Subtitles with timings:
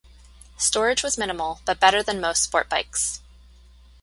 [0.57, 3.21] Storage was minimal, but better than most sport bikes.